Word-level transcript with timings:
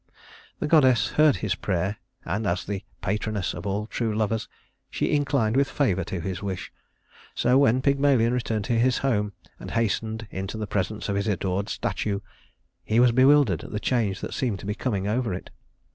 The 0.57 0.65
goddess 0.65 1.09
heard 1.09 1.35
his 1.45 1.53
prayer, 1.53 1.97
and 2.25 2.47
as 2.47 2.65
the 2.65 2.83
patroness 3.01 3.53
of 3.53 3.67
all 3.67 3.85
true 3.85 4.15
lovers, 4.15 4.47
she 4.89 5.11
inclined 5.13 5.55
with 5.55 5.69
favor 5.69 6.03
to 6.05 6.19
his 6.19 6.41
wish; 6.41 6.73
so 7.35 7.59
when 7.59 7.83
Pygmalion 7.83 8.33
returned 8.33 8.65
to 8.65 8.79
his 8.79 8.97
home 9.05 9.33
and 9.59 9.69
hastened 9.69 10.25
into 10.31 10.57
the 10.57 10.65
presence 10.65 11.07
of 11.07 11.15
his 11.15 11.27
adored 11.27 11.69
statue, 11.69 12.19
he 12.83 12.99
was 12.99 13.11
bewildered 13.11 13.63
at 13.63 13.69
the 13.69 13.79
change 13.79 14.21
that 14.21 14.33
seemed 14.33 14.57
to 14.61 14.65
be 14.65 14.73
coming 14.73 15.07
over 15.07 15.35
it. 15.35 15.51